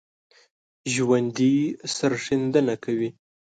[0.93, 1.53] ژوندي
[1.95, 3.09] سرښندنه کوي